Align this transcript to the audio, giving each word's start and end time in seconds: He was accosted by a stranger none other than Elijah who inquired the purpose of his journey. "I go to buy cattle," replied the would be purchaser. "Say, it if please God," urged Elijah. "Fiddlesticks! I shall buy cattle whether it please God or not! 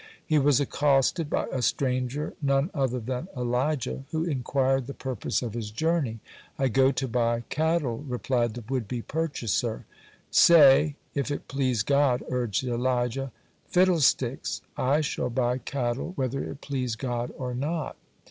He 0.25 0.39
was 0.39 0.59
accosted 0.59 1.29
by 1.29 1.45
a 1.51 1.61
stranger 1.61 2.33
none 2.41 2.71
other 2.73 2.99
than 2.99 3.27
Elijah 3.37 4.03
who 4.09 4.23
inquired 4.23 4.87
the 4.87 4.95
purpose 4.95 5.43
of 5.43 5.53
his 5.53 5.69
journey. 5.69 6.21
"I 6.57 6.69
go 6.69 6.91
to 6.93 7.07
buy 7.07 7.41
cattle," 7.49 7.99
replied 7.99 8.55
the 8.55 8.63
would 8.67 8.87
be 8.87 9.03
purchaser. 9.03 9.85
"Say, 10.31 10.95
it 11.13 11.29
if 11.29 11.47
please 11.47 11.83
God," 11.83 12.23
urged 12.29 12.63
Elijah. 12.63 13.31
"Fiddlesticks! 13.69 14.61
I 14.75 15.01
shall 15.01 15.29
buy 15.29 15.59
cattle 15.59 16.13
whether 16.15 16.43
it 16.45 16.61
please 16.61 16.95
God 16.95 17.31
or 17.37 17.53
not! 17.53 17.95